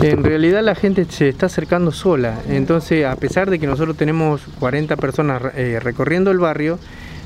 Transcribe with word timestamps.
En 0.00 0.22
realidad 0.22 0.62
la 0.62 0.76
gente 0.76 1.04
se 1.06 1.28
está 1.28 1.46
acercando 1.46 1.90
sola, 1.90 2.40
entonces 2.48 3.04
a 3.04 3.16
pesar 3.16 3.50
de 3.50 3.58
que 3.58 3.66
nosotros 3.66 3.96
tenemos 3.96 4.42
40 4.60 4.94
personas 4.94 5.42
eh, 5.56 5.80
recorriendo 5.82 6.30
el 6.30 6.38
barrio, 6.38 6.78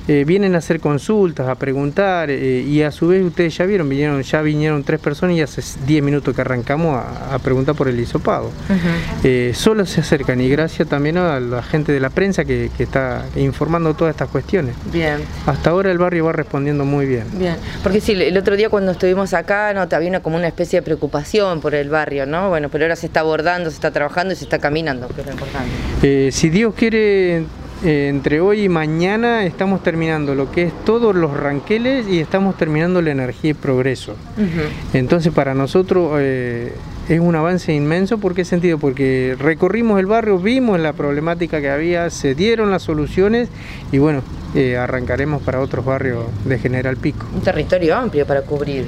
eh, 0.08 0.25
vienen 0.26 0.56
a 0.56 0.58
hacer 0.58 0.80
consultas, 0.80 1.48
a 1.48 1.54
preguntar 1.54 2.29
eh, 2.29 2.61
y 2.61 2.82
a 2.82 2.90
su 2.90 3.08
vez 3.08 3.24
ustedes 3.24 3.56
ya 3.56 3.66
vieron, 3.66 3.88
vinieron, 3.88 4.21
ya 4.22 4.43
vinieron 4.43 4.82
tres 4.82 4.98
personas 4.98 5.36
y 5.36 5.43
hace 5.43 5.62
10 5.86 6.02
minutos 6.02 6.34
que 6.34 6.40
arrancamos 6.40 6.96
a, 6.96 7.38
preguntar 7.38 7.75
por 7.75 7.88
el 7.88 7.98
hisopado. 7.98 8.50
Eh, 9.23 9.52
solo 9.54 9.86
se 9.86 10.00
acercan 10.00 10.41
y 10.41 10.48
gracias 10.48 10.88
también 10.88 11.18
a 11.18 11.38
la 11.38 11.62
gente 11.62 11.93
de 11.93 12.00
la 12.00 12.11
prensa 12.11 12.45
que, 12.45 12.70
está 12.79 13.25
informando 13.36 13.95
todas 13.95 14.12
estas 14.12 14.29
cuestiones. 14.29 14.75
Bien. 14.93 15.18
Hasta 15.46 15.70
ahora 15.70 15.93
el 15.93 15.98
barrio 15.98 16.25
va 16.25 16.32
respondiendo 16.32 16.84
muy 16.84 17.07
bien. 17.07 17.27
Bien, 17.34 17.57
porque 17.82 18.00
sí, 18.00 18.12
el 18.12 18.37
otro 18.37 18.57
día 18.57 18.69
cuando 18.69 18.91
estuvimos 18.93 19.34
acá 19.34 19.73
no 19.73 19.82
había 19.82 20.21
como 20.21 20.37
una 20.37 20.48
especie 20.48 20.80
de 20.80 20.82
preocupación 20.82 21.61
por 21.61 21.77
el 21.77 21.89
barrio, 21.89 22.27
¿no? 22.27 22.48
Bueno, 22.48 22.69
pero 22.71 22.84
ahora 22.84 22.96
se 22.96 23.07
está 23.07 23.21
abordando, 23.21 23.71
se 23.71 23.77
está 23.77 23.93
trabajando 23.93 24.34
y 24.34 24.37
se 24.37 24.45
está 24.45 24.59
caminando, 24.59 25.07
que 25.08 25.21
es 25.21 25.26
lo 25.26 25.32
importante. 25.32 26.32
si 26.32 26.50
Dios 26.50 26.75
quiere 26.75 27.44
eh, 27.85 28.09
entre 28.09 28.41
hoy 28.41 28.64
y 28.64 28.68
mañana 28.68 29.45
estamos 29.45 29.82
terminando 29.82 30.36
lo 30.36 30.53
que 30.53 30.63
es 30.63 30.73
todos 30.85 31.17
los 31.17 31.36
ranqueles 31.36 32.06
y 32.09 32.20
estamos 32.20 32.56
terminando 32.56 33.03
la 33.03 33.11
energía 33.11 33.50
y 33.50 33.55
progreso. 33.55 34.14
Entonces 34.92 35.33
para 35.33 35.55
nosotros 35.55 36.12
eh, 36.20 36.73
es 37.09 37.19
un 37.19 37.34
avance 37.34 37.73
inmenso, 37.73 38.19
¿por 38.19 38.34
qué 38.34 38.45
sentido? 38.45 38.78
Porque 38.78 39.37
recorrimos 39.37 39.98
el 39.98 40.06
barrio, 40.06 40.39
vimos 40.39 40.78
la 40.78 40.92
problemática 40.92 41.61
que 41.61 41.70
había, 41.70 42.09
se 42.11 42.37
dieron 42.37 42.70
las 42.70 42.83
soluciones 42.83 43.48
y 43.91 43.98
bueno, 43.98 44.23
eh, 44.55 44.77
arrancaremos 44.77 45.42
para 45.42 45.61
otros 45.61 45.84
barrios 45.84 46.27
de 46.45 46.59
General 46.59 46.97
Pico. 46.97 47.27
Un 47.34 47.41
territorio 47.41 47.97
amplio 47.97 48.25
para 48.27 48.42
cubrir. 48.42 48.87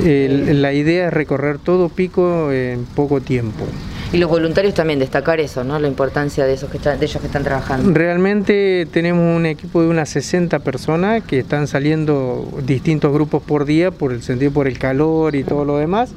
la 0.00 0.72
idea 0.72 1.06
es 1.06 1.12
recorrer 1.12 1.58
todo 1.58 1.88
Pico 1.88 2.50
en 2.50 2.84
poco 2.84 3.20
tiempo. 3.20 3.64
Y 4.12 4.16
los 4.16 4.30
voluntarios 4.30 4.72
también, 4.72 4.98
destacar 4.98 5.38
eso, 5.38 5.64
¿no? 5.64 5.78
La 5.78 5.86
importancia 5.86 6.46
de, 6.46 6.54
esos 6.54 6.70
que 6.70 6.78
de 6.78 7.04
ellos 7.04 7.20
que 7.20 7.26
están 7.26 7.44
trabajando. 7.44 7.92
Realmente 7.92 8.86
tenemos 8.90 9.36
un 9.36 9.44
equipo 9.44 9.82
de 9.82 9.88
unas 9.88 10.08
60 10.08 10.60
personas 10.60 11.22
que 11.24 11.38
están 11.38 11.66
saliendo 11.66 12.48
distintos 12.64 13.12
grupos 13.12 13.42
por 13.42 13.66
día 13.66 13.90
por 13.90 14.12
el 14.12 14.22
sentido 14.22 14.50
por 14.50 14.66
el 14.66 14.78
calor 14.78 15.34
y 15.34 15.44
todo 15.44 15.64
lo 15.66 15.76
demás 15.76 16.12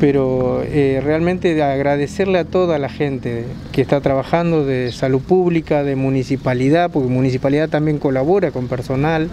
pero 0.00 0.62
eh, 0.64 1.00
realmente 1.02 1.60
agradecerle 1.62 2.38
a 2.38 2.44
toda 2.44 2.78
la 2.78 2.88
gente 2.88 3.44
que 3.72 3.82
está 3.82 4.00
trabajando 4.00 4.64
de 4.64 4.92
salud 4.92 5.20
pública, 5.20 5.82
de 5.82 5.96
municipalidad, 5.96 6.90
porque 6.90 7.08
municipalidad 7.08 7.68
también 7.68 7.98
colabora 7.98 8.50
con 8.50 8.68
personal. 8.68 9.28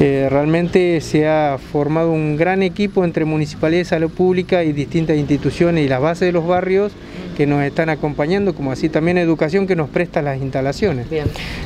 Eh, 0.00 0.28
realmente 0.30 1.00
se 1.00 1.28
ha 1.28 1.58
formado 1.58 2.10
un 2.10 2.36
gran 2.36 2.62
equipo 2.62 3.04
entre 3.04 3.24
municipalidad, 3.24 3.84
salud 3.84 4.10
pública 4.10 4.64
y 4.64 4.72
distintas 4.72 5.16
instituciones 5.16 5.84
y 5.84 5.88
las 5.88 6.00
bases 6.00 6.26
de 6.26 6.32
los 6.32 6.46
barrios 6.46 6.92
que 7.36 7.46
nos 7.46 7.62
están 7.62 7.88
acompañando, 7.88 8.54
como 8.54 8.72
así 8.72 8.88
también 8.88 9.18
educación 9.18 9.66
que 9.66 9.76
nos 9.76 9.88
presta 9.88 10.22
las 10.22 10.40
instalaciones. 10.40 11.06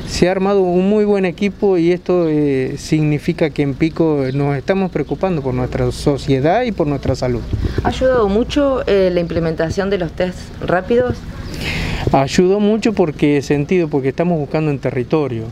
Se 0.07 0.27
ha 0.27 0.31
armado 0.31 0.61
un 0.61 0.89
muy 0.89 1.05
buen 1.05 1.25
equipo 1.25 1.77
y 1.77 1.91
esto 1.91 2.27
eh, 2.29 2.75
significa 2.77 3.49
que 3.49 3.63
en 3.63 3.73
Pico 3.73 4.23
nos 4.33 4.57
estamos 4.57 4.91
preocupando 4.91 5.41
por 5.41 5.53
nuestra 5.53 5.91
sociedad 5.91 6.63
y 6.63 6.71
por 6.71 6.87
nuestra 6.87 7.15
salud. 7.15 7.41
¿Ha 7.83 7.89
ayudado 7.89 8.27
mucho 8.27 8.83
eh, 8.87 9.09
la 9.13 9.19
implementación 9.19 9.89
de 9.89 9.97
los 9.97 10.11
test 10.11 10.39
rápidos? 10.61 11.17
Ayudó 12.11 12.59
mucho 12.59 12.93
porque 12.93 13.41
sentido, 13.41 13.89
porque 13.89 14.09
estamos 14.09 14.39
buscando 14.39 14.71
en 14.71 14.79
territorio. 14.79 15.43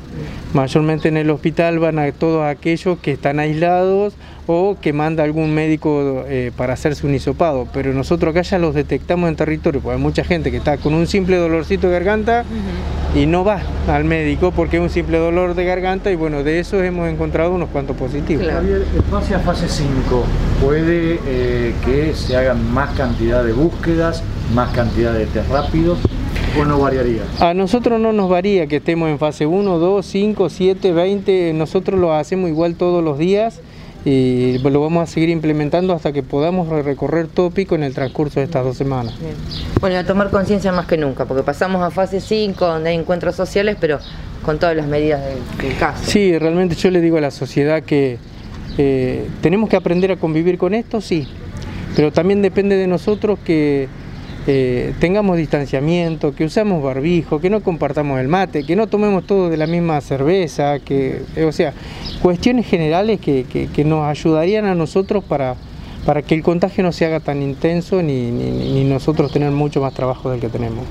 Mayormente 0.53 1.09
en 1.09 1.17
el 1.17 1.29
hospital 1.29 1.79
van 1.79 1.99
a 1.99 2.11
todos 2.11 2.45
aquellos 2.45 2.97
que 2.99 3.11
están 3.11 3.39
aislados 3.39 4.13
o 4.47 4.77
que 4.79 4.93
manda 4.93 5.23
algún 5.23 5.53
médico 5.53 6.23
eh, 6.27 6.51
para 6.55 6.73
hacerse 6.73 7.05
un 7.07 7.15
hisopado, 7.15 7.67
pero 7.73 7.93
nosotros 7.93 8.31
acá 8.31 8.43
ya 8.43 8.59
los 8.59 8.75
detectamos 8.75 9.29
en 9.29 9.35
territorio, 9.35 9.81
porque 9.81 9.97
hay 9.97 10.01
mucha 10.01 10.23
gente 10.23 10.51
que 10.51 10.57
está 10.57 10.77
con 10.77 10.93
un 10.93 11.07
simple 11.07 11.37
dolorcito 11.37 11.87
de 11.87 11.93
garganta 11.93 12.45
y 13.15 13.25
no 13.25 13.43
va 13.43 13.61
al 13.87 14.03
médico 14.03 14.51
porque 14.51 14.77
es 14.77 14.83
un 14.83 14.89
simple 14.89 15.17
dolor 15.17 15.55
de 15.55 15.65
garganta 15.65 16.11
y 16.11 16.15
bueno, 16.15 16.43
de 16.43 16.59
eso 16.59 16.83
hemos 16.83 17.09
encontrado 17.09 17.53
unos 17.53 17.69
cuantos 17.69 17.95
positivos. 17.97 18.45
Javier, 18.47 18.83
pase 19.09 19.35
a 19.35 19.39
fase 19.39 19.67
5 19.67 20.23
puede 20.61 21.19
eh, 21.25 21.73
que 21.83 22.13
se 22.13 22.37
hagan 22.37 22.71
más 22.71 22.95
cantidad 22.95 23.43
de 23.43 23.53
búsquedas, 23.53 24.21
más 24.53 24.69
cantidad 24.71 25.13
de 25.13 25.25
test 25.25 25.49
rápidos, 25.49 25.99
¿O 26.57 26.63
no 26.63 26.79
variaría? 26.79 27.23
A 27.39 27.53
nosotros 27.53 27.99
no 27.99 28.13
nos 28.13 28.29
varía 28.29 28.67
que 28.67 28.77
estemos 28.77 29.09
en 29.09 29.19
fase 29.19 29.45
1, 29.45 29.77
2, 29.77 30.05
5, 30.05 30.49
7, 30.49 30.93
20, 30.93 31.53
nosotros 31.53 31.99
lo 31.99 32.13
hacemos 32.13 32.49
igual 32.49 32.75
todos 32.75 33.03
los 33.03 33.17
días 33.17 33.61
y 34.05 34.59
lo 34.59 34.81
vamos 34.81 35.09
a 35.09 35.11
seguir 35.11 35.29
implementando 35.29 35.93
hasta 35.93 36.13
que 36.13 36.21
podamos 36.21 36.69
recorrer 36.69 37.27
todo 37.27 37.49
pico 37.49 37.73
en 37.73 37.83
el 37.83 37.93
transcurso 37.93 38.39
de 38.39 38.45
estas 38.45 38.63
dos 38.63 38.77
semanas. 38.77 39.15
Bueno, 39.81 39.97
a 39.97 40.03
tomar 40.03 40.29
conciencia 40.29 40.71
más 40.71 40.85
que 40.85 40.95
nunca, 40.95 41.25
porque 41.25 41.41
pasamos 41.41 41.81
a 41.81 41.89
fase 41.89 42.21
5, 42.21 42.65
donde 42.65 42.91
hay 42.91 42.95
encuentros 42.95 43.35
sociales, 43.35 43.77
pero 43.81 43.99
con 44.43 44.59
todas 44.59 44.75
las 44.75 44.85
medidas 44.85 45.21
del, 45.25 45.75
caso. 45.77 46.03
Sí, 46.05 46.37
realmente 46.37 46.75
yo 46.75 46.91
le 46.91 47.01
digo 47.01 47.17
a 47.17 47.21
la 47.21 47.31
sociedad 47.31 47.81
que 47.81 48.19
eh, 48.77 49.27
tenemos 49.41 49.69
que 49.69 49.75
aprender 49.75 50.11
a 50.11 50.17
convivir 50.17 50.59
con 50.59 50.75
esto, 50.75 51.01
sí, 51.01 51.27
pero 51.95 52.11
también 52.13 52.43
depende 52.43 52.75
de 52.75 52.85
nosotros 52.85 53.39
que 53.43 53.87
eh, 54.47 54.93
tengamos 54.99 55.37
distanciamiento, 55.37 56.35
que 56.35 56.45
usemos 56.45 56.83
barbijo, 56.83 57.39
que 57.39 57.49
no 57.49 57.61
compartamos 57.61 58.19
el 58.19 58.27
mate, 58.27 58.63
que 58.63 58.75
no 58.75 58.87
tomemos 58.87 59.25
todo 59.25 59.49
de 59.49 59.57
la 59.57 59.65
misma 59.65 59.99
cerveza, 60.01 60.79
que, 60.79 61.21
o 61.45 61.51
sea, 61.51 61.73
cuestiones 62.21 62.67
generales 62.67 63.19
que, 63.19 63.83
nos 63.85 64.05
ayudarían 64.05 64.65
a 64.65 64.75
nosotros 64.75 65.23
para, 65.23 65.55
para 66.05 66.21
que 66.21 66.35
el 66.35 66.43
contagio 66.43 66.83
no 66.83 66.91
se 66.91 67.05
haga 67.05 67.19
tan 67.19 67.41
intenso 67.41 68.03
ni, 68.03 68.29
ni 68.31 68.83
nosotros 68.83 69.31
tener 69.31 69.51
mucho 69.51 69.81
más 69.81 69.93
trabajo 69.93 70.29
del 70.29 70.39
que 70.39 70.49
tenemos. 70.49 70.85